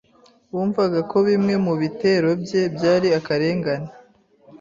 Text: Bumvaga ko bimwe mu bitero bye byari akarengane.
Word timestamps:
Bumvaga 0.53 0.99
ko 1.11 1.17
bimwe 1.27 1.55
mu 1.65 1.73
bitero 1.81 2.29
bye 2.41 2.61
byari 2.75 3.07
akarengane. 3.19 3.89